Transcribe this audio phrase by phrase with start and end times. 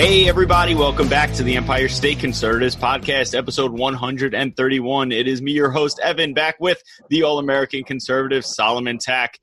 [0.00, 5.12] Hey, everybody, welcome back to the Empire State Conservatives Podcast, episode 131.
[5.12, 9.38] It is me, your host, Evan, back with the All American Conservative, Solomon Tack.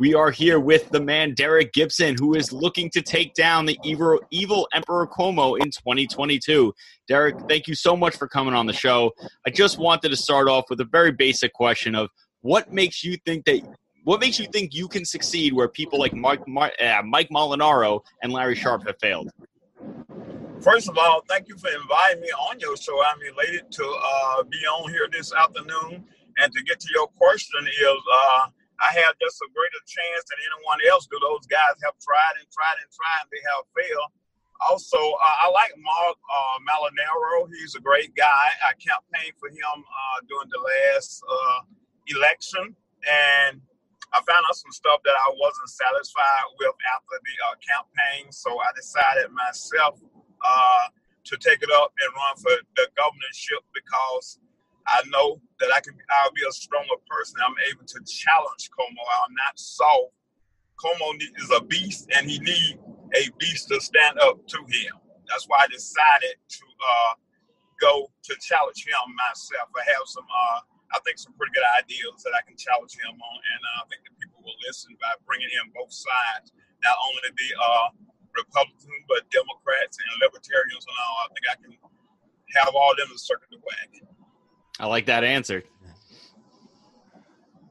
[0.00, 3.78] We are here with the man, Derek Gibson, who is looking to take down the
[3.84, 6.74] evil, evil Emperor Cuomo in 2022.
[7.06, 9.12] Derek, thank you so much for coming on the show.
[9.46, 12.10] I just wanted to start off with a very basic question of
[12.40, 13.60] what makes you think that
[14.02, 18.32] what makes you think you can succeed where people like Mike, uh, Mike Molinaro and
[18.32, 19.30] Larry Sharpe have failed?
[20.62, 22.94] First of all, thank you for inviting me on your show.
[23.02, 26.06] I'm elated to uh, be on here this afternoon.
[26.38, 28.46] And to get to your question is, uh,
[28.78, 31.06] I have just a greater chance than anyone else.
[31.10, 34.10] Do those guys have tried and tried and tried and they have failed?
[34.62, 37.50] Also, uh, I like Mark uh, Molinaro.
[37.58, 38.46] He's a great guy.
[38.62, 41.60] I campaigned for him uh, during the last uh,
[42.06, 43.60] election, and
[44.12, 48.32] I found out some stuff that I wasn't satisfied with after the uh, campaign.
[48.32, 50.00] So I decided myself
[50.44, 50.84] uh,
[51.24, 54.38] to take it up and run for the governorship because
[54.86, 55.94] I know that I can.
[56.10, 57.36] I'll be a stronger person.
[57.40, 59.04] I'm able to challenge Cuomo.
[59.24, 60.12] I'm not soft.
[60.76, 62.78] Cuomo is a beast, and he need
[63.14, 64.98] a beast to stand up to him.
[65.28, 67.14] That's why I decided to uh,
[67.80, 69.68] go to challenge him myself.
[69.74, 70.60] I have some, uh,
[70.92, 73.84] I think, some pretty good ideas that I can challenge him on, and uh, I
[73.88, 76.52] think that people will listen by bringing in both sides,
[76.84, 77.88] not only the uh,
[78.36, 81.16] Republicans, but Democrats and Libertarians and all.
[81.24, 81.72] I think I can
[82.60, 84.08] have all them to circle the wagon.
[84.80, 85.62] I like that answer.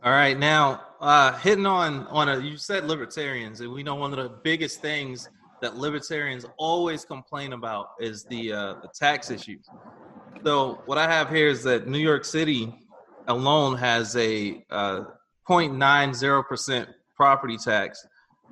[0.03, 4.11] All right, now uh, hitting on on a you said libertarians, and we know one
[4.13, 5.29] of the biggest things
[5.61, 9.69] that libertarians always complain about is the uh, the tax issues.
[10.43, 12.73] So what I have here is that New York City
[13.27, 15.03] alone has a uh,
[15.47, 18.05] 0.90 percent property tax,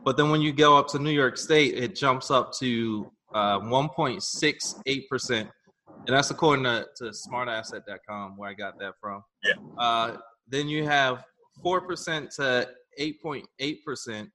[0.04, 3.60] but then when you go up to New York State, it jumps up to uh,
[3.60, 5.32] 1.68%.
[5.32, 5.50] And
[6.08, 9.24] that's according to, to smartasset.com, where I got that from.
[9.44, 9.54] Yeah.
[9.78, 11.24] Uh, then you have
[11.64, 12.70] 4% to
[13.00, 14.32] 8.8%.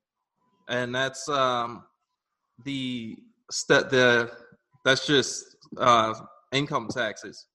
[0.69, 1.85] And that's um,
[2.65, 3.17] the,
[3.69, 4.31] the
[4.85, 6.15] that's just uh,
[6.53, 7.47] income taxes.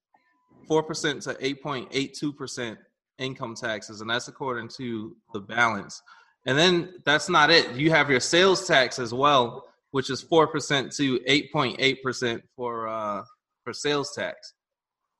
[0.68, 2.76] 4% to 8.82%
[3.18, 4.00] income taxes.
[4.00, 6.02] And that's according to the balance.
[6.46, 7.74] And then that's not it.
[7.74, 12.02] You have your sales tax as well, which is four percent to eight point eight
[12.02, 13.22] percent for uh,
[13.62, 14.54] for sales tax.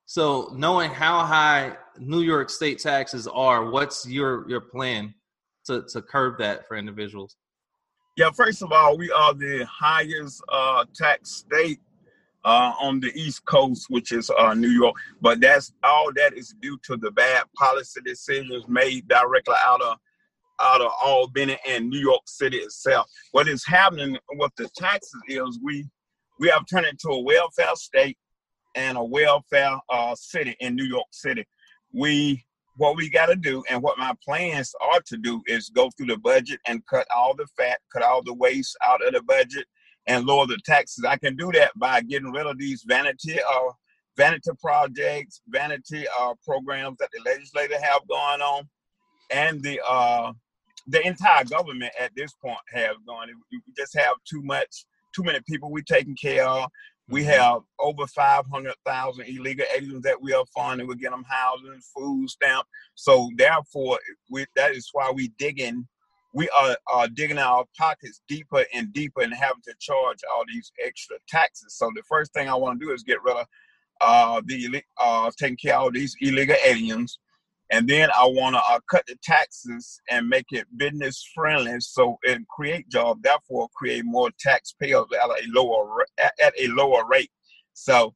[0.07, 5.15] So knowing how high New York state taxes are, what's your your plan
[5.67, 7.37] to to curb that for individuals?
[8.17, 11.81] Yeah, first of all, we are the highest uh, tax state
[12.45, 14.97] uh, on the East Coast, which is uh, New York.
[15.21, 19.97] But that's all that is due to the bad policy decisions made directly out of
[20.63, 23.11] out of Albany and New York City itself.
[23.33, 25.87] What is happening with the taxes is we
[26.39, 28.19] we have turned into a welfare state
[28.75, 31.47] and a welfare uh, city in New York City.
[31.93, 32.45] We
[32.77, 36.07] what we got to do and what my plans are to do is go through
[36.07, 39.67] the budget and cut all the fat, cut all the waste out of the budget,
[40.07, 41.05] and lower the taxes.
[41.05, 43.73] I can do that by getting rid of these vanity uh,
[44.17, 48.69] vanity projects, vanity uh, programs that the legislature have going on,
[49.31, 50.33] and the uh,
[50.87, 53.29] the entire government at this point have gone.
[53.51, 54.85] We just have too much,
[55.15, 56.71] too many people we taking care of.
[57.09, 57.31] We mm-hmm.
[57.31, 60.87] have over 500,000 illegal aliens that we are funding.
[60.87, 62.67] We get them housing, food stamp.
[62.95, 63.99] So therefore,
[64.31, 65.87] we, that is why we digging.
[66.33, 70.71] We are, are digging our pockets deeper and deeper and having to charge all these
[70.85, 71.75] extra taxes.
[71.75, 73.47] So the first thing I want to do is get rid of
[74.01, 77.19] uh, the uh, taking care of these illegal aliens
[77.71, 82.19] and then I want to uh, cut the taxes and make it business friendly, so
[82.27, 83.21] and create jobs.
[83.23, 87.31] Therefore, create more taxpayers at a lower at a lower rate.
[87.75, 88.15] So,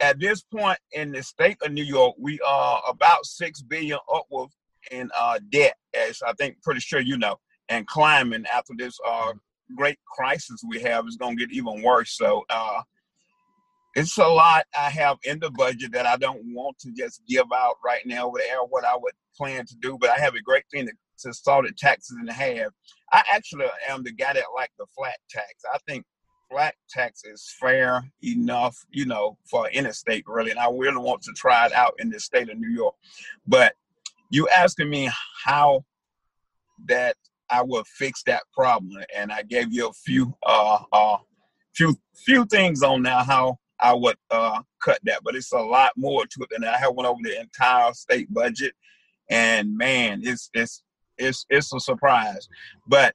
[0.00, 4.50] at this point in the state of New York, we are about six billion upward
[4.90, 7.36] in uh, debt, as I think pretty sure you know,
[7.68, 9.32] and climbing after this uh,
[9.76, 12.16] great crisis we have is going to get even worse.
[12.16, 12.44] So.
[12.50, 12.82] Uh,
[13.96, 17.46] it's a lot I have in the budget that I don't want to just give
[17.54, 20.64] out right now with what I would plan to do, but I have a great
[20.70, 22.72] thing to, to sort of taxes in half.
[23.12, 25.62] I actually am the guy that like the flat tax.
[25.72, 26.04] I think
[26.50, 31.22] flat tax is fair enough, you know, for any state really, and I really want
[31.22, 32.94] to try it out in the state of New York.
[33.46, 33.74] But
[34.34, 35.08] you asking me
[35.44, 35.84] how
[36.86, 37.16] that
[37.50, 41.18] I will fix that problem, and I gave you a few uh uh
[41.74, 45.20] few few things on now how I would uh, cut that.
[45.24, 46.74] But it's a lot more to it than that.
[46.74, 48.72] I have went over the entire state budget,
[49.30, 50.82] and man, it's it's
[51.16, 52.48] it's it's a surprise.
[52.88, 53.14] But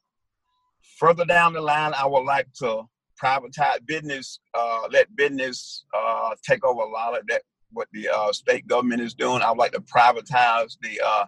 [1.00, 2.84] further down the line, I would like to
[3.22, 7.42] privatize business, uh, let business uh, take over a lot of that.
[7.72, 11.26] What the uh, state government is doing, I would like to privatize the uh,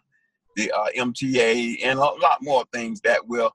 [0.55, 3.51] the uh, MTA and a lot more things that will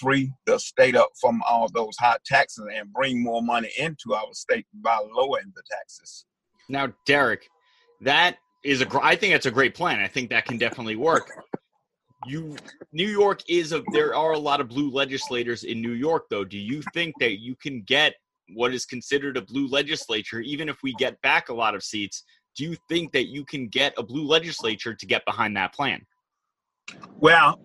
[0.00, 4.32] free the state up from all those high taxes and bring more money into our
[4.32, 6.24] state by lowering the taxes.
[6.68, 7.46] Now, Derek,
[8.02, 10.00] that is a I think that's a great plan.
[10.00, 11.30] I think that can definitely work.
[12.26, 12.56] You
[12.92, 16.44] New York is a there are a lot of blue legislators in New York though.
[16.44, 18.14] Do you think that you can get
[18.54, 22.24] what is considered a blue legislature even if we get back a lot of seats?
[22.56, 26.04] Do you think that you can get a blue legislature to get behind that plan?
[27.18, 27.60] Well,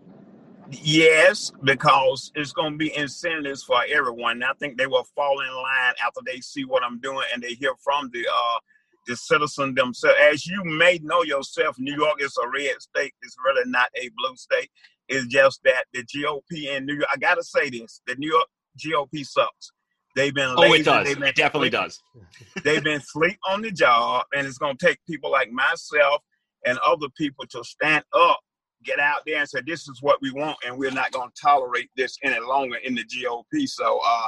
[0.69, 4.43] yes, because it's going to be incentives for everyone.
[4.43, 7.53] I think they will fall in line after they see what I'm doing and they
[7.53, 8.59] hear from the uh,
[9.07, 10.17] the citizen themselves.
[10.31, 13.13] As you may know yourself, New York is a red state.
[13.21, 14.69] It's really not a blue state.
[15.07, 17.07] It's just that the GOP in New York.
[17.13, 18.47] I gotta say this: the New York
[18.79, 19.71] GOP sucks.
[20.15, 20.71] They've been lazy.
[20.71, 21.13] Oh, it does.
[21.13, 21.81] Been it definitely sleep.
[21.81, 22.01] does.
[22.63, 26.21] they've been sleep on the job, and it's gonna take people like myself
[26.65, 28.39] and other people to stand up,
[28.83, 31.89] get out there, and say this is what we want, and we're not gonna tolerate
[31.97, 33.67] this any longer in the GOP.
[33.67, 34.27] So, uh,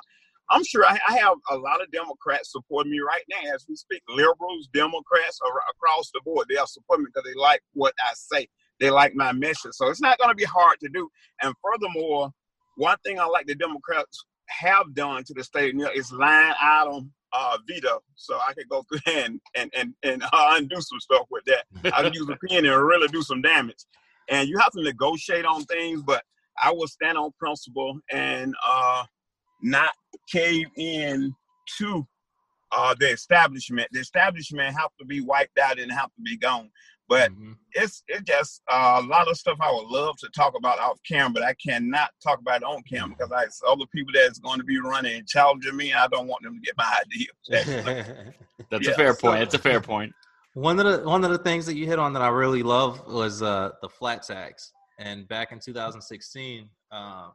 [0.49, 3.75] I'm sure I, I, have a lot of Democrats supporting me right now as we
[3.75, 4.01] speak.
[4.07, 6.47] Liberals, Democrats are across the board.
[6.49, 8.47] They'll support me because they like what I say.
[8.79, 9.73] They like my message.
[9.73, 11.09] So it's not going to be hard to do.
[11.41, 12.31] And furthermore,
[12.77, 16.11] one thing I like the Democrats have done to the state of New York is
[16.11, 18.01] line item uh, veto.
[18.15, 21.65] So I could go through and and and, and uh, undo some stuff with that.
[21.95, 23.85] I can use a pen and really do some damage.
[24.29, 26.23] And you have to negotiate on things, but
[26.61, 29.05] I will stand on principle and uh,
[29.61, 29.91] not
[30.29, 31.33] cave in
[31.77, 32.05] to
[32.71, 33.87] uh, the establishment.
[33.91, 36.69] The establishment have to be wiped out and have to be gone.
[37.09, 37.53] But mm-hmm.
[37.73, 40.99] it's it's just uh, a lot of stuff I would love to talk about off
[41.07, 44.59] camera, but I cannot talk about it on camera because I other people that's going
[44.59, 45.93] to be running and challenging me.
[45.93, 48.33] I don't want them to get my ideas.
[48.69, 49.43] that's yeah, a fair point.
[49.43, 50.13] It's a fair point.
[50.53, 53.05] One of the one of the things that you hit on that I really love
[53.07, 54.71] was uh, the flat tax.
[54.99, 57.27] And back in 2016, uh,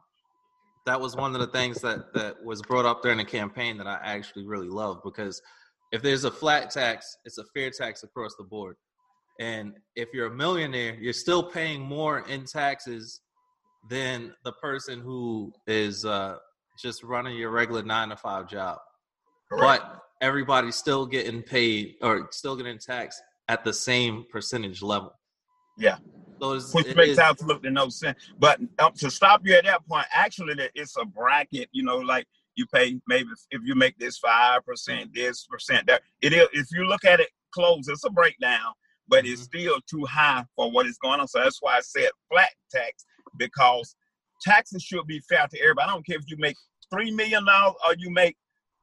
[0.85, 3.87] that was one of the things that that was brought up during the campaign that
[3.87, 5.41] I actually really love because
[5.93, 8.75] if there's a flat tax, it's a fair tax across the board.
[9.39, 13.21] And if you're a millionaire, you're still paying more in taxes
[13.89, 16.37] than the person who is uh,
[16.81, 18.77] just running your regular nine to five job.
[19.51, 19.83] Correct.
[19.83, 25.13] But everybody's still getting paid or still getting taxed at the same percentage level.
[25.77, 25.97] Yeah.
[26.39, 28.17] So Which makes absolutely no sense.
[28.37, 31.69] But um, to stop you at that point, actually, it's a bracket.
[31.71, 32.25] You know, like
[32.55, 36.47] you pay maybe if you make this five percent, this percent, that it is.
[36.53, 38.73] If you look at it close, it's a breakdown,
[39.07, 39.33] but mm-hmm.
[39.33, 41.27] it's still too high for what is going on.
[41.27, 43.05] So that's why I said flat tax
[43.37, 43.95] because
[44.41, 45.89] taxes should be fair to everybody.
[45.89, 46.55] I don't care if you make
[46.91, 48.35] three million dollars or you make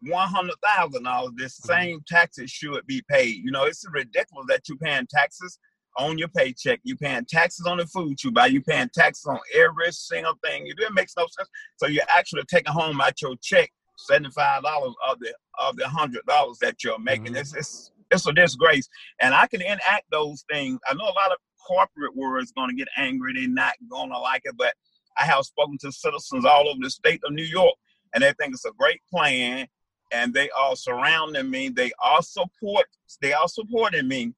[0.02, 1.32] one hundred thousand dollars.
[1.36, 1.68] The mm-hmm.
[1.68, 3.36] same taxes should be paid.
[3.44, 5.58] You know, it's ridiculous that you're paying taxes
[5.98, 6.80] on your paycheck.
[6.84, 8.46] You're paying taxes on the food you buy.
[8.46, 10.66] You're paying taxes on every single thing.
[10.66, 11.48] It makes no sense.
[11.76, 15.88] So you're actually taking home out your check seventy five dollars of the of the
[15.88, 17.26] hundred dollars that you're making.
[17.26, 17.36] Mm-hmm.
[17.36, 18.88] It's, it's it's a disgrace,
[19.20, 20.78] and I can enact those things.
[20.88, 23.32] I know a lot of corporate words going to get angry.
[23.34, 24.74] They're not going to like it, but
[25.18, 27.74] I have spoken to citizens all over the state of New York,
[28.14, 29.66] and they think it's a great plan.
[30.12, 31.68] And they are surrounding me.
[31.68, 32.86] They are support.
[33.22, 34.34] They are supporting me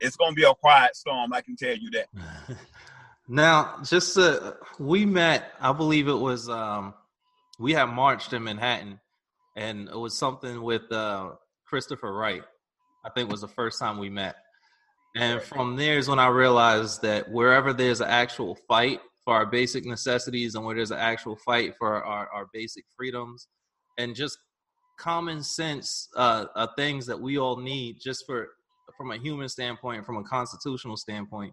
[0.00, 1.32] it's gonna be a quiet storm.
[1.32, 2.08] I can tell you that.
[3.28, 5.52] now, just uh, we met.
[5.60, 6.94] I believe it was um,
[7.58, 9.00] we had marched in Manhattan,
[9.56, 11.30] and it was something with uh,
[11.66, 12.42] Christopher Wright.
[13.04, 14.36] I think was the first time we met.
[15.16, 19.46] And from there is when I realized that wherever there's an actual fight for our
[19.46, 23.46] basic necessities and where there's an actual fight for our, our basic freedoms
[23.96, 24.38] and just
[24.98, 28.48] common sense uh, uh, things that we all need just for
[28.96, 31.52] from a human standpoint, from a constitutional standpoint,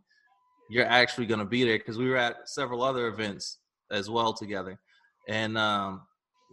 [0.70, 3.60] you're actually going to be there because we were at several other events
[3.92, 4.80] as well together.
[5.28, 6.02] And um,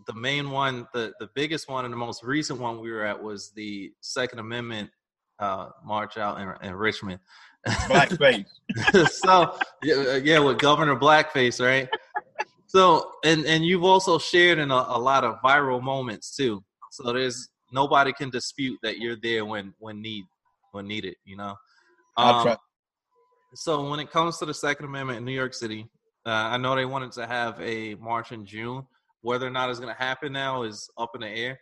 [0.06, 3.20] the main one, the, the biggest one, and the most recent one we were at
[3.20, 4.90] was the Second Amendment
[5.38, 7.20] uh, march out in, in Richmond.
[7.66, 8.46] Blackface.
[9.10, 11.88] so yeah, yeah, with Governor Blackface, right?
[12.66, 16.62] so and and you've also shared in a, a lot of viral moments too.
[16.90, 20.24] So there's nobody can dispute that you're there when when need
[20.72, 21.16] when needed.
[21.24, 21.54] You know.
[22.16, 22.56] Um,
[23.54, 25.88] so when it comes to the Second Amendment in New York City,
[26.26, 28.86] uh, I know they wanted to have a march in June.
[29.28, 31.60] Whether or not it's going to happen now is up in the air.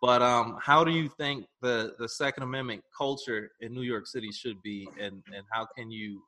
[0.00, 4.32] But um, how do you think the, the Second Amendment culture in New York City
[4.32, 6.20] should be, and, and how can you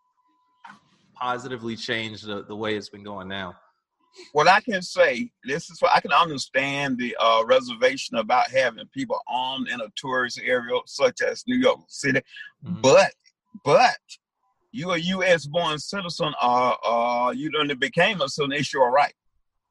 [1.16, 3.56] positively change the, the way it's been going now?
[4.30, 8.86] what I can say, this is what I can understand the uh, reservation about having
[8.94, 12.20] people armed in a tourist area such as New York City,
[12.64, 12.80] mm-hmm.
[12.80, 13.12] but
[13.64, 13.96] but
[14.70, 15.46] you're a U.S.
[15.46, 18.52] born citizen, uh, uh, you done became a citizen.
[18.52, 19.14] It's your right.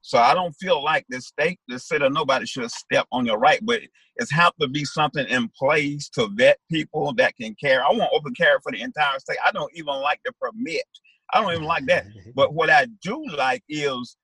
[0.03, 3.62] So I don't feel like the state, the city, nobody should step on your right,
[3.63, 3.79] but
[4.17, 7.81] it's have to be something in place to vet people that can carry.
[7.81, 9.38] I want open carry for the entire state.
[9.43, 10.83] I don't even like the permit.
[11.33, 12.05] I don't even like that.
[12.36, 14.17] But what I do like is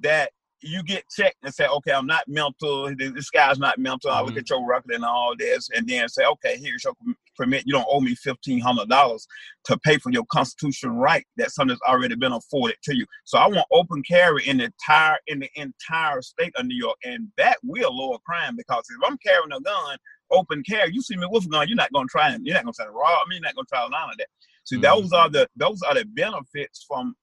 [0.00, 0.32] that
[0.62, 2.92] you get checked and say, okay, I'm not mental.
[2.98, 4.10] This guy's not mental.
[4.10, 4.38] I look mm-hmm.
[4.38, 6.94] at your record and all this, and then say, okay, here's your
[7.40, 7.64] permit.
[7.66, 9.26] You don't owe me fifteen hundred dollars
[9.64, 11.24] to pay for your constitutional right.
[11.36, 13.06] That something that's already been afforded to you.
[13.24, 16.96] So I want open carry in the entire in the entire state of New York,
[17.04, 19.96] and that will lower crime because if I'm carrying a gun,
[20.30, 22.54] open carry, you see me with a gun, you're not going to try and you're
[22.54, 23.36] not going to try to rob me.
[23.36, 24.28] You're not going to try none of that.
[24.64, 24.82] See, mm-hmm.
[24.82, 27.14] those are the those are the benefits from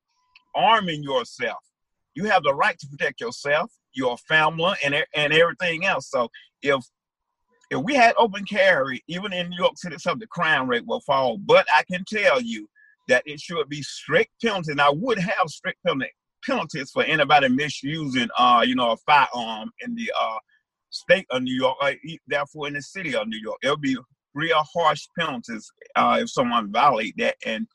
[0.56, 1.60] arming yourself
[2.18, 6.10] you have the right to protect yourself, your family, and and everything else.
[6.10, 6.30] So
[6.64, 6.84] if
[7.70, 11.02] if we had open carry, even in New York City, some the crime rate will
[11.02, 11.38] fall.
[11.38, 12.70] But I can tell you
[13.08, 14.70] that it should be strict penalties.
[14.70, 15.80] And I would have strict
[16.46, 20.38] penalties for anybody misusing, uh, you know, a firearm in the uh,
[20.90, 21.94] state of New York, or
[22.28, 23.58] therefore in the city of New York.
[23.64, 23.98] It'll be
[24.34, 27.36] real harsh penalties uh, if someone violate that.
[27.46, 27.68] And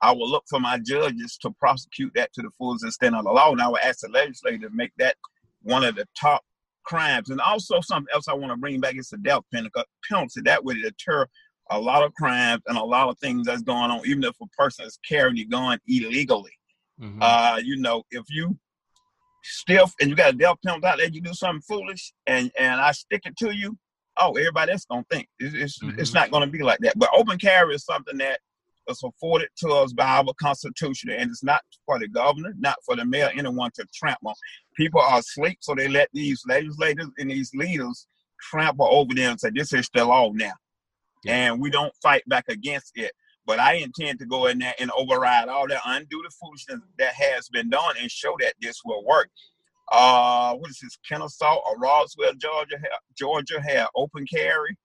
[0.00, 3.30] I will look for my judges to prosecute that to the fullest extent of the
[3.30, 3.52] law.
[3.52, 5.16] And I will ask the legislature to make that
[5.62, 6.44] one of the top
[6.84, 7.30] crimes.
[7.30, 10.40] And also something else I want to bring back is the death penalty.
[10.42, 11.26] That would deter
[11.70, 14.46] a lot of crimes and a lot of things that's going on, even if a
[14.58, 16.52] person is carrying a gun illegally.
[17.00, 17.18] Mm-hmm.
[17.20, 18.56] Uh, you know, if you
[19.42, 22.80] stiff and you got a death penalty out there, you do something foolish and and
[22.80, 23.76] I stick it to you,
[24.18, 25.98] oh, everybody else gonna think it's it's, mm-hmm.
[25.98, 26.98] it's not gonna be like that.
[26.98, 28.40] But open carry is something that
[28.88, 32.96] is afforded to us by our Constitution, and it's not for the governor, not for
[32.96, 34.34] the mayor, anyone to trample on.
[34.76, 38.06] People are asleep, so they let these legislators and these leaders
[38.40, 40.52] trample over them and say, This is the law now.
[41.24, 41.52] Yeah.
[41.52, 43.12] And we don't fight back against it.
[43.46, 47.12] But I intend to go in there and override all that, undo the foolishness that
[47.14, 49.28] has been done, and show that this will work.
[49.92, 50.96] Uh, what is this?
[51.06, 52.76] Kennesaw or Roswell, Georgia,
[53.14, 54.78] Georgia had open carry,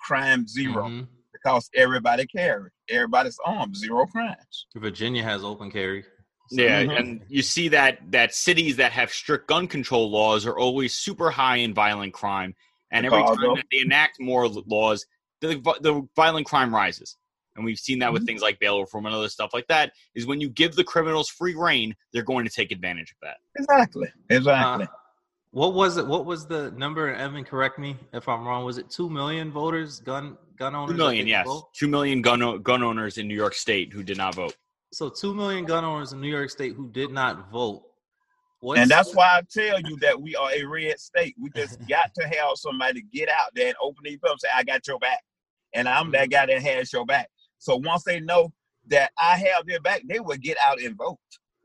[0.00, 2.70] crime 0 mm-hmm because everybody carry.
[2.90, 4.66] Everybody's armed, zero crimes.
[4.76, 6.04] Virginia has open carry.
[6.50, 6.62] So.
[6.62, 6.96] Yeah, mm-hmm.
[6.96, 11.30] and you see that that cities that have strict gun control laws are always super
[11.30, 12.54] high in violent crime,
[12.90, 15.04] and every time that they enact more laws,
[15.42, 17.16] the, the violent crime rises.
[17.54, 18.14] And we've seen that mm-hmm.
[18.14, 19.92] with things like bail reform and other stuff like that.
[20.14, 23.36] Is when you give the criminals free reign, they're going to take advantage of that.
[23.58, 24.08] Exactly.
[24.30, 24.84] Exactly.
[24.84, 24.88] Uh,
[25.50, 26.06] what was it?
[26.06, 27.12] What was the number?
[27.12, 28.64] Evan, correct me if I'm wrong.
[28.64, 30.90] Was it two million voters, gun gun owners?
[30.90, 31.46] Two million, yes.
[31.46, 31.68] Vote?
[31.74, 34.56] Two million gun gun owners in New York State who did not vote.
[34.92, 37.82] So two million gun owners in New York State who did not vote.
[38.60, 41.36] What's and that's why I tell you that we are a red state.
[41.40, 44.48] We just got to have somebody get out there and open these up and say,
[44.52, 45.20] "I got your back,"
[45.74, 46.30] and I'm that mm-hmm.
[46.30, 47.28] guy that has your back.
[47.58, 48.52] So once they know
[48.88, 51.18] that I have their back, they will get out and vote.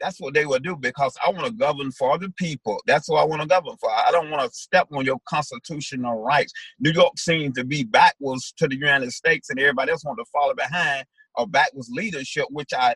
[0.03, 2.81] That's what they will do because I want to govern for the people.
[2.85, 3.89] That's what I want to govern for.
[3.89, 6.51] I don't want to step on your constitutional rights.
[6.77, 10.25] New York seems to be backwards to the United States, and everybody else want to
[10.25, 11.05] follow behind
[11.37, 12.95] a backwards leadership, which I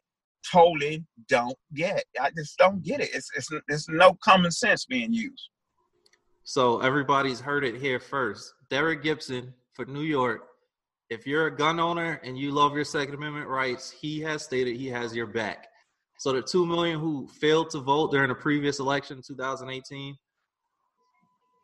[0.52, 2.04] totally don't get.
[2.20, 3.10] I just don't get it.
[3.14, 5.50] It's it's it's no common sense being used.
[6.44, 8.54] So everybody's heard it here first.
[8.70, 10.42] Derek Gibson for New York.
[11.10, 14.76] If you're a gun owner and you love your Second Amendment rights, he has stated
[14.76, 15.68] he has your back.
[16.18, 20.18] So the two million who failed to vote during the previous election, 2018,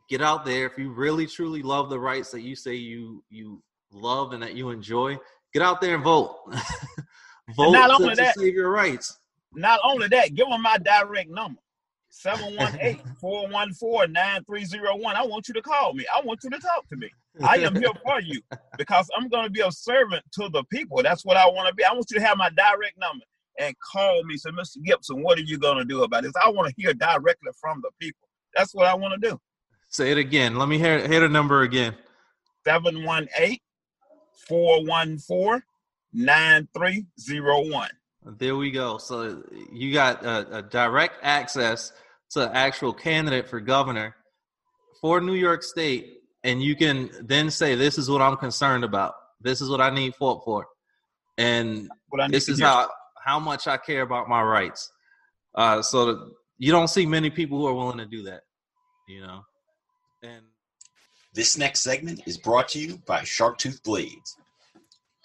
[0.09, 0.67] get out there.
[0.67, 4.53] If you really truly love the rights that you say you you love and that
[4.55, 5.17] you enjoy,
[5.53, 6.37] get out there and vote.
[7.55, 9.17] vote not to, only that, to save your rights.
[9.53, 11.59] Not only that, give them my direct number.
[13.23, 15.15] 718-414-9301.
[15.15, 16.05] I want you to call me.
[16.13, 17.09] I want you to talk to me.
[17.43, 18.39] I am here for you
[18.77, 21.01] because I'm going to be a servant to the people.
[21.01, 21.83] That's what I want to be.
[21.83, 23.25] I want you to have my direct number
[23.59, 24.37] and call me.
[24.37, 24.81] Say, Mr.
[24.83, 26.33] Gibson, what are you going to do about this?
[26.43, 28.27] I want to hear directly from the people.
[28.55, 29.39] That's what I want to do.
[29.89, 30.57] Say it again.
[30.57, 31.95] Let me hear, hear the number again
[32.65, 33.59] 718
[34.47, 35.63] 414
[36.13, 37.89] 9301.
[38.25, 38.97] There we go.
[38.97, 41.91] So you got a, a, direct access
[42.31, 44.15] to actual candidate for governor
[45.01, 49.15] for New York State, and you can then say, "This is what I'm concerned about.
[49.41, 50.67] This is what I need for for,
[51.37, 51.89] and
[52.29, 52.89] this is how
[53.23, 54.91] how much I care about my rights.
[55.55, 58.41] Uh, so you don't see many people who are willing to do that,
[59.07, 59.41] you know.
[60.23, 60.43] And
[61.33, 64.37] this next segment is brought to you by Sharktooth Blades.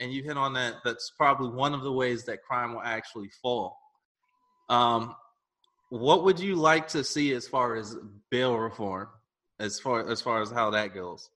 [0.01, 3.31] And you hit on that that's probably one of the ways that crime will actually
[3.41, 3.79] fall.
[4.69, 5.15] Um
[5.91, 7.97] what would you like to see as far as
[8.31, 9.09] bail reform,
[9.61, 11.31] as far as far as how that goes?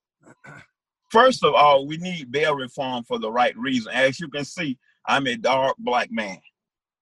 [1.10, 3.92] First of all, we need bail reform for the right reason.
[3.92, 6.38] As you can see, I'm a dark black man.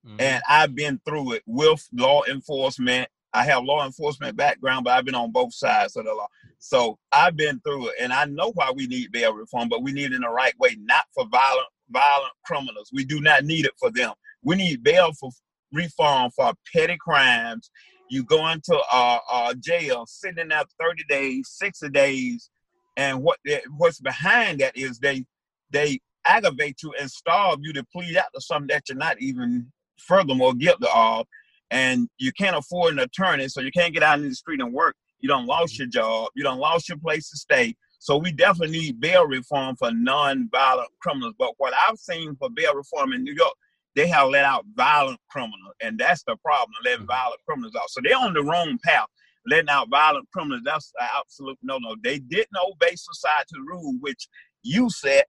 [0.05, 0.21] Mhm.
[0.21, 3.09] and I've been through it with law enforcement.
[3.33, 6.26] I have law enforcement background, but I've been on both sides of the law.
[6.59, 9.93] So I've been through it, and I know why we need bail reform, but we
[9.93, 12.91] need it in the right way, not for violent violent criminals.
[12.93, 14.12] We do not need it for them.
[14.43, 15.31] We need bail for
[15.73, 17.71] reform for petty crimes.
[18.12, 22.50] You go into uh, uh, jail, sitting there 30 days, 60 days,
[22.99, 23.38] and what
[23.78, 25.25] what's behind that is they
[25.71, 29.73] they aggravate you and starve you to plead out to something that you're not even
[29.97, 31.26] furthermore guilty of,
[31.71, 34.75] and you can't afford an attorney, so you can't get out in the street and
[34.75, 34.95] work.
[35.21, 37.75] You don't lost your job, you don't lost your place to stay.
[37.99, 41.33] So we definitely need bail reform for non-violent criminals.
[41.38, 43.55] But what I've seen for bail reform in New York,
[43.94, 47.90] they have let out violent criminals, and that's the problem, letting violent criminals out.
[47.90, 49.07] So they're on the wrong path,
[49.46, 50.62] letting out violent criminals.
[50.64, 51.96] That's an absolute no-no.
[52.02, 54.28] They didn't obey society rule, which
[54.62, 55.24] you said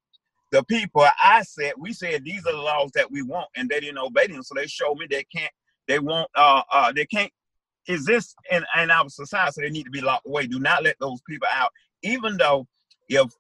[0.54, 3.80] the people I said, we said these are the laws that we want, and they
[3.80, 4.44] didn't obey them.
[4.44, 5.52] So they showed me they can't,
[5.88, 7.32] they won't, uh, uh, they can't
[7.88, 9.52] exist in, in our society.
[9.52, 10.46] So they need to be locked away.
[10.46, 11.72] Do not let those people out,
[12.04, 12.68] even though
[13.10, 13.32] if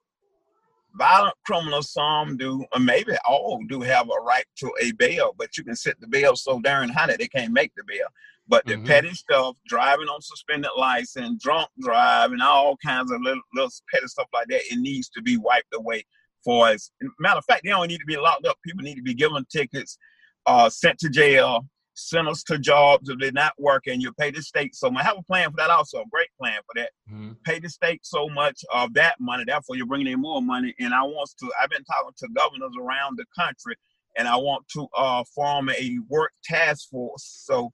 [0.95, 5.57] violent criminals, some do, or maybe all do have a right to a bail, but
[5.57, 8.07] you can set the bail so darn high that they can't make the bail.
[8.47, 8.85] But the Mhm.
[8.85, 14.27] petty stuff, driving on suspended license, drunk driving, all kinds of little, little petty stuff
[14.33, 16.03] like that, it needs to be wiped away
[16.43, 16.91] for us.
[17.19, 18.57] Matter of fact, they don't need to be locked up.
[18.65, 19.97] People need to be given tickets,
[20.45, 24.01] uh, sent to jail, sent us to jobs if they're not working.
[24.01, 25.03] You pay the state so much.
[25.03, 26.91] I have a plan for that also, a great plan for that.
[27.11, 27.37] Mhm.
[27.43, 30.73] Pay the state so much of that money, therefore you're bringing in more money.
[30.79, 33.75] And I want to, I've been talking to governors around the country,
[34.17, 37.71] and I want to uh, form a work task force so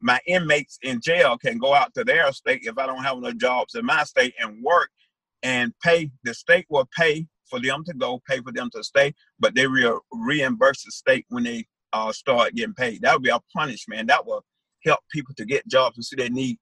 [0.00, 3.36] my inmates in jail can go out to their state if I don't have enough
[3.36, 4.90] jobs in my state and work
[5.42, 6.10] and pay.
[6.24, 9.66] The state will pay for them to go, pay for them to stay, but they
[9.66, 13.02] will reimburse the state when they uh, start getting paid.
[13.02, 14.08] That would be a punishment.
[14.08, 14.44] That will
[14.84, 16.58] help people to get jobs and see they need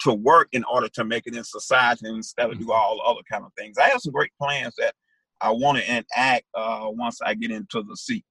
[0.00, 3.44] to work in order to make it in society instead of do all other kind
[3.44, 3.78] of things.
[3.78, 4.94] I have some great plans that
[5.40, 8.24] I want to enact uh, once I get into the seat.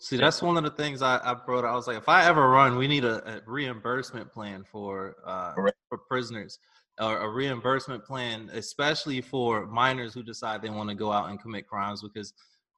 [0.00, 1.64] See, that's one of the things I, I brought.
[1.64, 1.72] up.
[1.72, 5.54] I was like, if I ever run, we need a, a reimbursement plan for uh,
[5.88, 6.60] for prisoners,
[7.00, 11.42] or a reimbursement plan, especially for minors who decide they want to go out and
[11.42, 12.32] commit crimes, because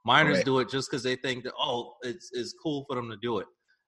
[0.04, 0.46] minors Correct.
[0.46, 3.38] do it just because they think that oh, it's it's cool for them to do
[3.38, 3.46] it.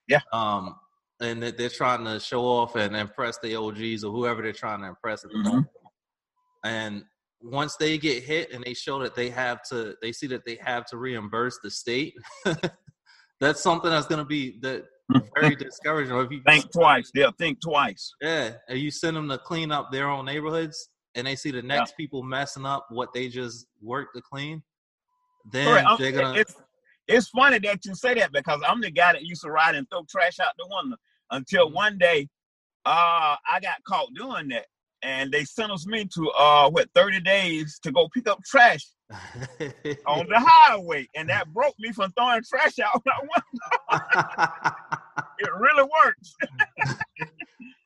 [0.09, 0.20] Yeah.
[0.33, 0.75] Um,
[1.20, 4.81] and that they're trying to show off and impress the OGs or whoever they're trying
[4.81, 5.44] to impress at the Mhm.
[5.44, 5.66] moment.
[6.64, 7.05] And
[7.40, 10.57] once they get hit and they show that they have to, they see that they
[10.62, 12.14] have to reimburse the state.
[13.40, 14.85] that's something that's going to be that
[15.38, 16.12] very discouraging.
[16.12, 17.11] Or if you Think twice.
[17.14, 18.12] They'll think twice.
[18.20, 21.62] yeah, and you send them to clean up their own neighborhoods, and they see the
[21.62, 24.62] next people messing up what they just worked to clean,
[25.50, 25.98] then Correct.
[25.98, 26.38] They're gonna.
[26.38, 26.55] It's
[27.09, 29.88] it's funny that you say that because I'm the guy that used to ride and
[29.90, 30.96] throw trash out the window
[31.31, 31.74] until Mhm.
[31.74, 32.28] one day
[32.85, 34.66] uh I got caught doing that.
[35.05, 38.87] And they sentenced me to uh what 30 days to go pick up trash
[40.07, 41.09] on the highway.
[41.16, 43.02] And that broke me from throwing trash out.
[45.38, 46.35] It really works.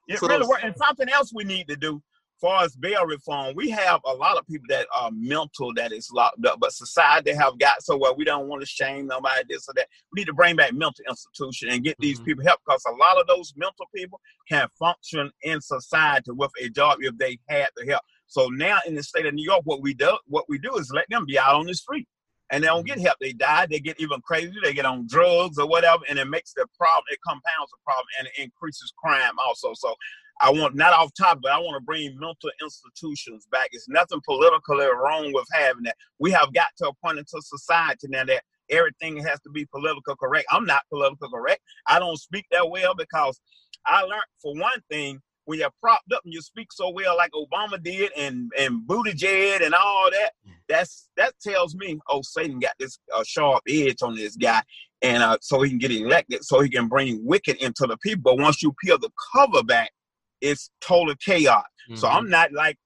[0.09, 0.63] it So- really works.
[0.63, 2.03] And something else we need to do
[2.47, 6.09] far as bail reform, we have a lot of people that are mental that is
[6.13, 9.69] locked up, but society have got so well we don't want to shame nobody this
[9.69, 9.89] or that.
[10.13, 12.25] We need to bring back mental institution and get these Mhm.
[12.27, 16.69] people help because a lot of those mental people can function in society with a
[16.69, 18.03] job if they had the help.
[18.29, 20.93] So now in the state of New York, what we do what we do is
[20.95, 22.07] let them be out on the street.
[22.49, 23.19] and they don't get help.
[23.21, 23.67] They die.
[23.67, 24.55] They get even crazy.
[24.63, 27.03] They get on drugs or whatever, and it makes the problem.
[27.11, 29.75] It compounds the problem and it increases crime also.
[29.75, 29.97] So
[30.41, 33.69] I want not off top, but I want to bring mental institutions back.
[33.73, 35.97] It's nothing politically wrong with having that.
[36.19, 40.17] We have got to a point into society now that everything has to be political
[40.17, 40.47] correct.
[40.51, 41.61] I'm not political correct.
[41.87, 43.41] I don't speak that well because
[43.87, 47.31] I learned for one thing when you're propped up and you speak so well like
[47.33, 50.33] Obama did and and Buttigieg and all that,
[50.69, 54.61] that's that tells me, oh, Satan got this uh, sharp edge on this guy,
[55.03, 58.23] and uh, so he can get elected, so he can bring wicked into the people.
[58.23, 59.93] But once you peel the cover back,
[60.41, 61.65] it's total chaos.
[61.89, 61.97] Mm-hmm.
[61.97, 62.77] So I'm not like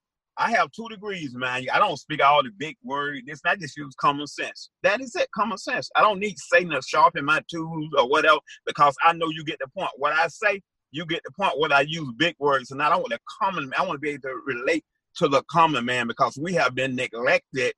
[0.41, 1.67] I have two degrees, man.
[1.73, 3.21] I don't speak all the big words.
[3.27, 4.71] It's not just use common sense.
[4.83, 5.91] That is it, common sense.
[5.95, 9.59] I don't need Satan to sharpen my tools or whatever because I know you get
[9.59, 9.91] the point.
[9.97, 11.59] What I say, you get the point.
[11.59, 13.71] What I use big words, and I don't want the common.
[13.79, 14.85] I want to be able to relate
[15.17, 17.75] to the common man because we have been neglected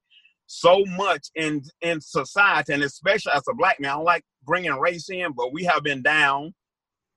[0.47, 3.91] so much in in society, and especially as a black man.
[3.91, 6.55] I don't like bringing race in, but we have been down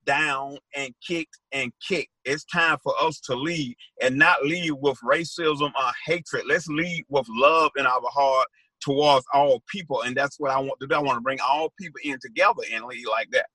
[0.06, 2.12] down and kicked and kicked.
[2.24, 6.44] It's time for us to lead and not lead with racism or hatred.
[6.48, 8.48] Let's lead with love in our heart
[8.82, 10.02] towards all people.
[10.02, 10.96] And that's what I want to do.
[10.96, 13.48] I want to bring all people in together and lead like that.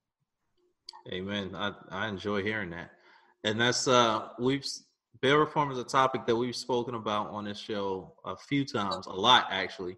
[1.12, 1.52] Amen.
[1.54, 2.90] I, I enjoy hearing that.
[3.44, 4.64] And that's uh we've
[5.22, 9.06] bail reform is a topic that we've spoken about on this show a few times,
[9.06, 9.96] a lot actually.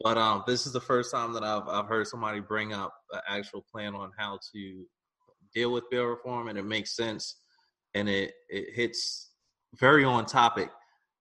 [0.00, 3.20] But um, this is the first time that I've I've heard somebody bring up an
[3.28, 4.84] actual plan on how to
[5.54, 7.36] deal with bail reform, and it makes sense,
[7.94, 9.30] and it it hits
[9.78, 10.70] very on topic.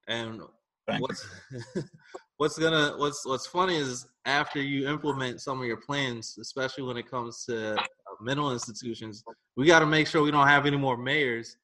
[0.08, 0.42] And
[0.88, 1.26] Thank what's
[2.38, 6.98] what's gonna what's what's funny is after you implement some of your plans, especially when
[6.98, 7.84] it comes to uh,
[8.22, 9.24] mental institutions,
[9.56, 11.58] we got to make sure we don't have any more mayors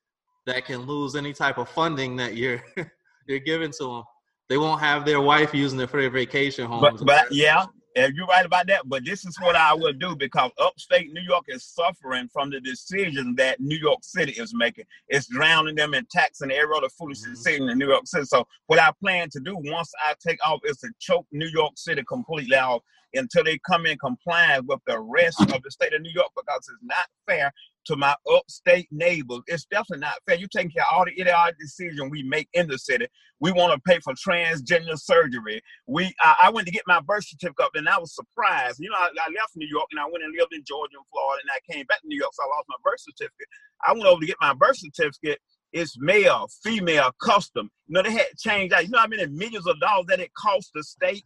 [0.46, 2.64] that can lose any type of funding that you're
[3.28, 4.04] you're giving to them.
[4.48, 7.02] They won't have their wife using it for their vacation homes.
[7.02, 10.16] But, but yeah, and you're right about that, but this is what I will do
[10.16, 14.86] because upstate New York is suffering from the decision that New York City is making.
[15.08, 17.32] It's drowning them in tax and every other foolish mm-hmm.
[17.32, 18.26] decision in New York City.
[18.26, 21.74] So what I plan to do once I take off is to choke New York
[21.78, 22.82] City completely off
[23.14, 26.60] until they come in compliance with the rest of the state of New York because
[26.60, 27.52] it's not fair
[27.86, 29.42] to my upstate neighbors.
[29.48, 30.38] It's definitely not fair.
[30.38, 33.08] You're taking care of all the idiotic decisions we make in the city.
[33.40, 35.62] We want to pay for transgender surgery.
[35.88, 38.80] We, I, I, went to get my birth certificate and I was surprised.
[38.80, 41.06] You know, I, I, left New York and I went and lived in Georgia and
[41.12, 43.48] Florida, and I came back to New York, so I lost my birth certificate.
[43.86, 45.40] I went over to get my birth certificate.
[45.72, 47.70] It's male, female, custom.
[47.88, 48.86] You know, they had changed that.
[48.86, 51.26] You know how many millions of dollars that it cost the state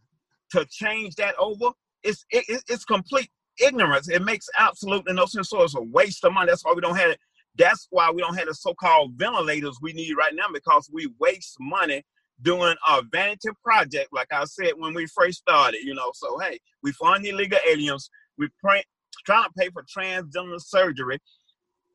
[0.52, 1.72] to change that over?
[2.02, 4.08] It's it, it's complete ignorance.
[4.08, 5.50] It makes absolutely no sense.
[5.50, 6.50] So it's a waste of money.
[6.50, 7.20] That's why we don't have it.
[7.56, 11.56] That's why we don't have the so-called ventilators we need right now because we waste
[11.60, 12.02] money
[12.42, 15.80] doing a vanity project, like I said when we first started.
[15.84, 18.10] You know, so hey, we fund illegal aliens.
[18.38, 18.82] We pray,
[19.24, 21.20] trying to pay for transgender surgery.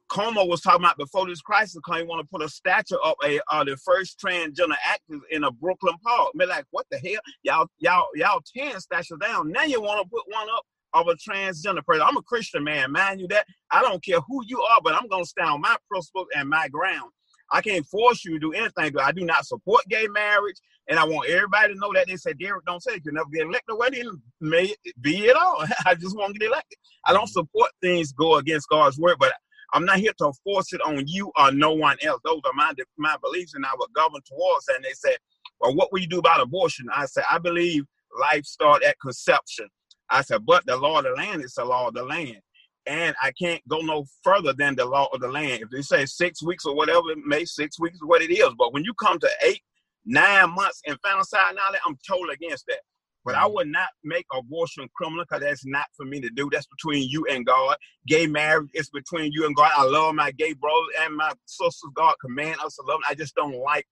[0.10, 3.40] Cuomo was talking about before this crisis, he want to put a statue up a
[3.52, 6.30] uh, the first transgender actors in a Brooklyn Park.
[6.38, 9.52] Be like, what the hell, y'all, y'all, y'all ten statues down.
[9.52, 12.04] Now you want to put one up of a transgender person.
[12.06, 13.46] I'm a Christian man, mind you that.
[13.72, 16.68] I don't care who you are, but I'm gonna stand on my principles and my
[16.70, 17.12] ground.
[17.52, 21.00] I can't force you to do anything, but I do not support gay marriage, and
[21.00, 22.08] I want everybody to know that.
[22.08, 22.96] They said Derek don't say it.
[22.98, 23.76] you can never get elected.
[23.78, 25.64] Well, then may be it all.
[25.86, 26.78] I just want to get elected.
[27.06, 27.42] I don't mm-hmm.
[27.42, 29.34] support things go against God's word, but
[29.74, 32.22] I'm not here to force it on you or no one else.
[32.24, 34.68] Those are my my beliefs, and I will govern towards.
[34.68, 35.18] And they said,
[35.60, 37.86] "Well, what will you do about abortion?" I said, "I believe
[38.20, 39.70] life start at conception."
[40.10, 42.38] I said, but the law of the land is the law of the land.
[42.86, 45.62] And I can't go no further than the law of the land.
[45.62, 48.50] If they say six weeks or whatever, it may six weeks is what it is.
[48.58, 49.62] But when you come to eight,
[50.06, 52.80] nine months and infanticide now, I'm totally against that.
[53.26, 53.54] But I mm-hmm.
[53.54, 56.50] would not make abortion criminal because that's not for me to do.
[56.52, 57.76] That's between you and God.
[58.08, 59.72] Gay marriage is between you and God.
[59.76, 61.92] I love my gay brothers and my sisters.
[61.94, 63.10] God command us to love them.
[63.10, 63.86] I just don't like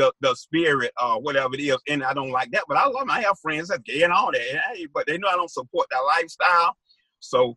[0.00, 2.64] the the spirit or uh, whatever it is, and I don't like that.
[2.66, 3.10] But I love them.
[3.10, 5.86] I have friends that gay and all that, hey, but they know I don't support
[5.90, 6.74] that lifestyle.
[7.20, 7.56] So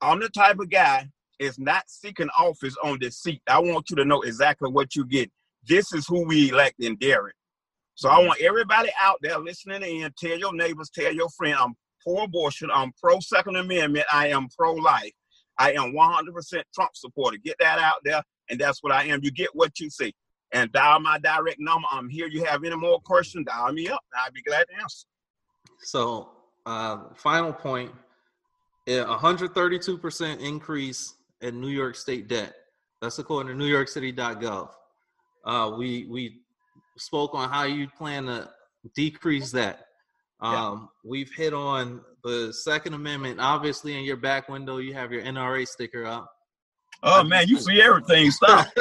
[0.00, 3.42] I'm the type of guy is not seeking office on seat.
[3.46, 5.30] I want you to know exactly what you get.
[5.68, 7.34] This is who we elect in Derek.
[7.96, 11.74] So I want everybody out there listening in, tell your neighbors, tell your friend, I'm
[12.02, 15.12] pro abortion, I'm pro Second Amendment, I am pro life.
[15.58, 17.36] I am 100% Trump supporter.
[17.44, 19.20] Get that out there, and that's what I am.
[19.22, 20.14] You get what you see
[20.54, 21.86] and dial my direct number.
[21.90, 22.26] I'm here.
[22.26, 24.00] You have any more questions, dial me up.
[24.16, 25.06] I'll be glad to answer.
[25.80, 26.30] So,
[26.64, 27.92] uh, final point:
[28.86, 32.54] a 132% increase in New York State debt.
[33.02, 34.70] That's according to NewYorkCity.gov.
[35.44, 36.40] Uh, we we
[36.96, 38.48] spoke on how you plan to
[38.94, 39.88] decrease that.
[40.40, 40.78] Um, yeah.
[41.04, 43.40] We've hit on the Second Amendment.
[43.40, 46.30] Obviously, in your back window, you have your NRA sticker up.
[47.02, 48.30] Oh man, you see everything.
[48.30, 48.66] Stop.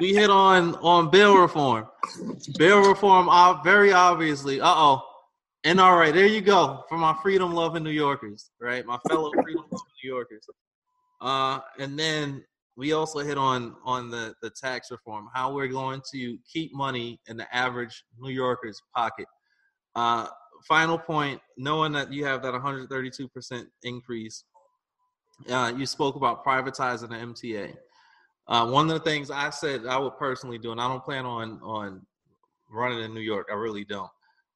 [0.00, 1.86] we hit on on bill reform.
[2.58, 4.60] Bill reform, uh, very obviously.
[4.60, 5.02] Uh oh.
[5.66, 8.84] And all right, there you go for my freedom loving New Yorkers, right?
[8.84, 10.46] My fellow freedom loving New Yorkers.
[11.22, 12.44] Uh, and then
[12.76, 17.20] we also hit on on the the tax reform, how we're going to keep money
[17.28, 19.26] in the average New Yorker's pocket.
[19.94, 20.26] Uh,
[20.68, 24.44] final point, knowing that you have that 132% increase,
[25.50, 27.74] uh, you spoke about privatizing the MTA.
[28.46, 31.24] Uh, one of the things I said I would personally do, and I don't plan
[31.24, 32.06] on on
[32.70, 33.48] running in New York.
[33.50, 34.10] I really don't.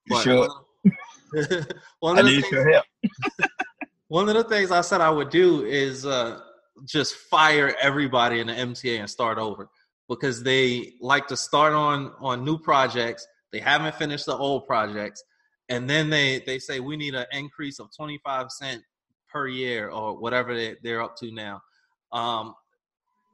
[0.09, 0.49] But sure.
[2.01, 3.49] one, of the things,
[4.09, 6.41] one of the things I said I would do is uh,
[6.85, 9.69] just fire everybody in the MTA and start over
[10.09, 13.27] because they like to start on on new projects.
[13.53, 15.23] They haven't finished the old projects,
[15.69, 18.83] and then they they say we need an increase of twenty five cent
[19.31, 21.61] per year or whatever they, they're up to now.
[22.13, 22.55] Um,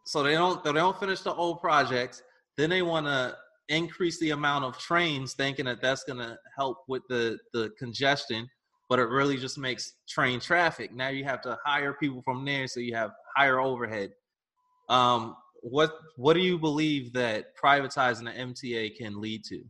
[0.04, 2.22] so they don't they don't finish the old projects.
[2.56, 3.36] Then they want to
[3.68, 8.48] increase the amount of trains, thinking that that's going to help with the the congestion.
[8.88, 10.94] But it really just makes train traffic.
[10.94, 14.12] Now you have to hire people from there, so you have higher overhead.
[14.90, 19.64] Um, what what do you believe that privatizing the MTA can lead to?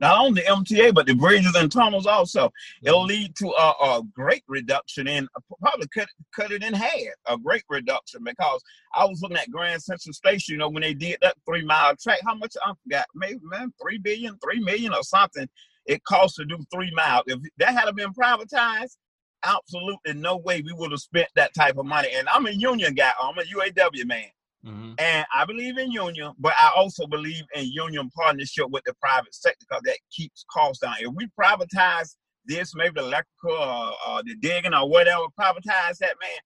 [0.00, 2.52] Not only the MTA, but the bridges and tunnels also.
[2.82, 3.08] It'll mm-hmm.
[3.08, 5.28] lead to a, a, great reduction in,
[5.60, 6.90] probably cut, cut it in half,
[7.26, 8.62] a great reduction because
[8.94, 11.96] I was looking at Grand Central Station, you know, when they did that three mile
[11.96, 15.48] track, how much I forgot, maybe, man, three billion, three million or something
[15.86, 17.24] it costs to do three miles.
[17.26, 18.96] If that had been privatized,
[19.44, 22.10] absolutely no way we would have spent that type of money.
[22.14, 24.26] And I'm a union guy, I'm a UAW man.
[24.68, 24.92] Mm-hmm.
[24.98, 29.34] And I believe in union, but I also believe in union partnership with the private
[29.34, 30.94] sector because that keeps costs down.
[31.00, 36.16] If we privatize this, maybe the electrical or, or the digging or whatever, privatize that,
[36.20, 36.40] man,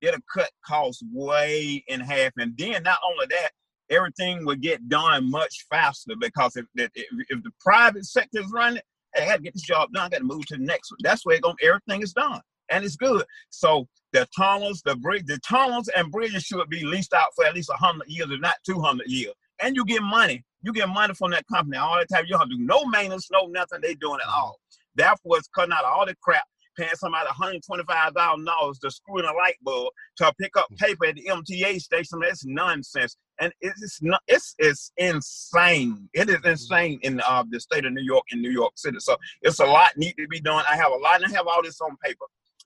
[0.00, 2.32] it'll cut costs way in half.
[2.36, 3.50] And then not only that,
[3.90, 8.82] everything will get done much faster because if, if, if the private sector is running,
[9.16, 10.98] I got to get this job done, I got to move to the next one.
[11.02, 13.24] That's where everything is done and it's good.
[13.50, 17.54] So the tunnels, the bridge, the tunnels and bridges should be leased out for at
[17.54, 19.34] least hundred years, if not two hundred years.
[19.62, 20.44] And you get money.
[20.62, 22.24] You get money from that company all the time.
[22.24, 23.80] You don't have to do no maintenance, no nothing.
[23.82, 24.58] They doing it all.
[24.94, 26.44] Therefore, it's cutting out all the crap.
[26.78, 31.24] Paying somebody $125,000 to screw in a light bulb to pick up paper at the
[31.28, 32.18] MTA station.
[32.20, 33.14] That's nonsense.
[33.40, 36.08] And it's not, it's, it's insane.
[36.14, 38.96] It is insane in uh, the state of New York in New York City.
[39.00, 40.64] So it's a lot need to be done.
[40.66, 42.24] I have a lot and I have all this on paper.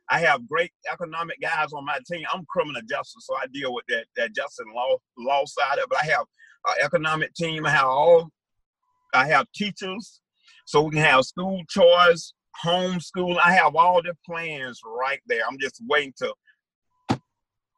[0.09, 2.25] I have great economic guys on my team.
[2.33, 5.85] I'm criminal justice, so I deal with that that justice and law law side of
[5.85, 5.89] it.
[5.91, 6.27] But I have
[6.67, 7.67] an economic team.
[7.67, 8.31] I have all.
[9.15, 10.21] I have teachers,
[10.67, 13.39] so we can have school choice, homeschool.
[13.39, 15.43] I have all the plans right there.
[15.49, 16.35] I'm just waiting to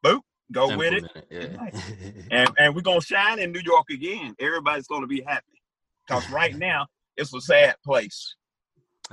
[0.04, 0.20] boop
[0.52, 1.04] go with it.
[1.30, 1.70] Yeah.
[2.30, 4.34] and and we're gonna shine in New York again.
[4.38, 5.44] Everybody's gonna be happy
[6.06, 6.86] because right now
[7.16, 8.36] it's a sad place.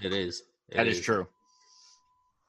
[0.01, 0.43] It is.
[0.69, 0.99] It that is.
[0.99, 1.27] is true.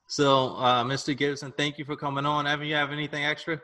[0.08, 1.16] So, uh, Mr.
[1.16, 2.46] Gibson, thank you for coming on.
[2.46, 3.60] Evan, you have anything extra?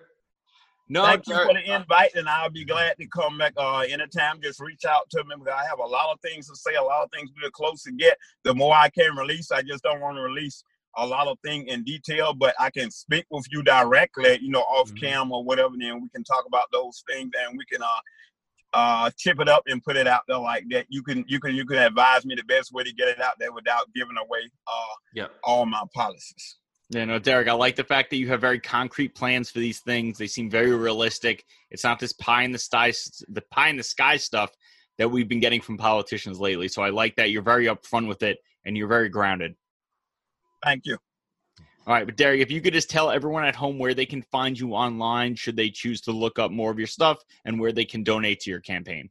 [0.88, 4.40] No, thank you for the invite, and I'll be glad to come back uh, anytime.
[4.42, 5.36] Just reach out to me.
[5.38, 7.82] Because I have a lot of things to say, a lot of things the close
[7.84, 8.18] to get.
[8.44, 10.64] The more I can release, I just don't want to release
[10.96, 14.60] a lot of things in detail, but I can speak with you directly, you know,
[14.60, 14.96] off mm-hmm.
[14.96, 15.74] cam or whatever.
[15.78, 18.00] Then we can talk about those things, and we can uh,
[18.72, 20.86] uh, chip it up and put it out there like that.
[20.88, 23.34] You can you can you can advise me the best way to get it out
[23.38, 25.32] there without giving away uh, yep.
[25.44, 26.56] all my policies.
[26.90, 29.80] Yeah, no, Derek, I like the fact that you have very concrete plans for these
[29.80, 30.18] things.
[30.18, 31.42] They seem very realistic.
[31.70, 32.92] It's not this pie in the sky,
[33.28, 34.50] the pie in the sky stuff
[34.98, 36.68] that we've been getting from politicians lately.
[36.68, 39.54] So I like that you're very upfront with it and you're very grounded.
[40.62, 40.98] Thank you.
[41.84, 44.22] All right, but Derek, if you could just tell everyone at home where they can
[44.22, 47.72] find you online, should they choose to look up more of your stuff, and where
[47.72, 49.10] they can donate to your campaign.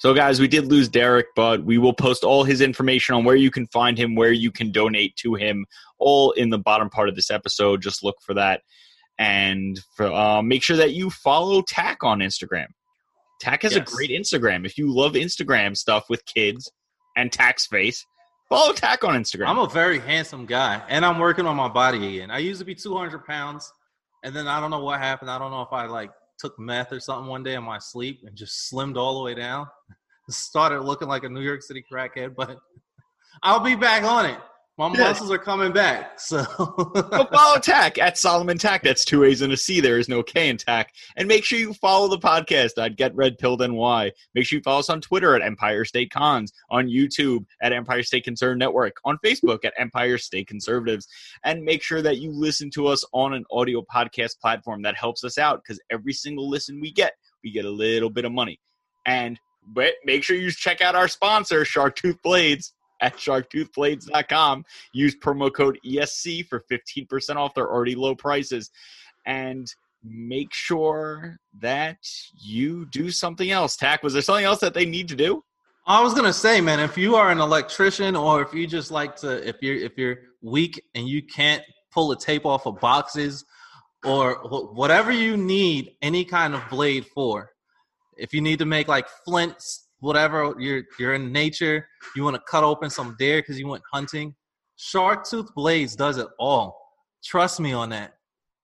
[0.04, 3.38] So, guys, we did lose Derek, but we will post all his information on where
[3.38, 5.65] you can find him, where you can donate to him,
[5.98, 7.82] all in the bottom part of this episode.
[7.82, 8.63] Just look for that.
[9.17, 12.65] And for, uh, make sure that you follow Tack on Instagram.
[13.39, 13.91] Tack has Yes.
[13.91, 14.65] a great Instagram.
[14.65, 16.72] If you love Instagram stuff with kids
[17.17, 18.06] and Tack's face,
[18.50, 19.48] follow Tack on Instagram.
[19.48, 22.32] I'm a very handsome guy, and I'm working on my body again.
[22.32, 23.72] I used to be 200 pounds,
[24.24, 25.30] and then I don't know what happened.
[25.30, 28.22] I don't know if I like took meth or something one day in my sleep
[28.26, 29.67] and just slimmed all the way down.
[30.30, 32.58] Started looking like a New York City crackhead, but
[33.43, 34.39] I'll be back on it.
[34.75, 34.97] My Yes.
[34.97, 36.19] muscles are coming back.
[36.19, 38.81] So follow Tack at Solomon Tack.
[38.81, 39.79] That's two A's and a C.
[39.79, 40.93] There is no K in Tack.
[41.15, 44.12] And make sure you follow the podcast at Get Red Pilled NY.
[44.33, 48.01] Make sure you follow us on Twitter at Empire State Cons, on YouTube at Empire
[48.01, 51.07] State Conservative Network, on Facebook at Empire State Conservatives.
[51.43, 54.81] And make sure that you listen to us on an audio podcast platform.
[54.81, 58.25] That helps us out because every single listen we get, we get a little bit
[58.25, 58.59] of money.
[59.05, 62.73] And but make sure you check out our sponsor, Shark Tooth Blades,
[63.04, 64.66] at sharktoothblades.com.
[64.94, 68.72] Use promo code ESC for 15% off their already low prices.
[69.26, 69.68] And
[70.04, 71.98] make sure that
[72.39, 73.76] you do something else.
[73.76, 75.44] Tack, was there something else that they need to do?
[75.86, 79.18] I was gonna say, man, if you are an electrician or if you just like
[79.18, 81.62] to, if you're if you're weak and you can't
[81.92, 83.44] pull the tape off of boxes
[84.06, 84.36] or
[84.74, 87.52] whatever you need any kind of blade for,
[88.18, 92.42] if you need to make like flints, whatever you're you're in nature, you want to
[92.50, 94.36] cut open some deer because you went hunting,
[94.76, 96.78] Shark Tooth Blades does it all.
[97.24, 98.16] Trust me on that.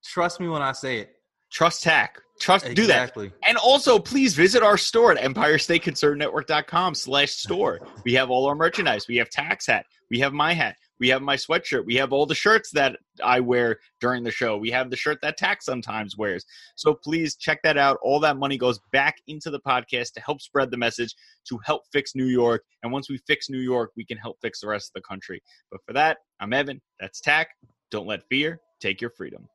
[0.04, 1.12] Trust me when I say it.
[1.52, 2.20] Trust Tack.
[2.40, 3.04] Trust do that.
[3.04, 3.32] Exactly.
[3.48, 7.80] And also, please visit our store at EmpireStateConservative.network.com slash store.
[8.06, 9.08] We have all our merchandise.
[9.08, 9.86] We have Tack's Hat.
[10.12, 10.76] We have my hat.
[11.00, 11.86] We have my sweatshirt.
[11.86, 14.58] We have all the shirts that I wear during the show.
[14.58, 16.46] We have the shirt that Tack's sometimes wears.
[16.76, 17.98] So please check that out.
[18.04, 21.16] All that money goes back into the podcast to help spread the message,
[21.48, 22.64] to help fix New York.
[22.84, 25.42] And once we fix New York, we can help fix the rest of the country.
[25.72, 26.82] But for that, I'm Evan.
[27.00, 27.50] That's Tack.
[27.92, 29.48] Don't let fear take your freedom.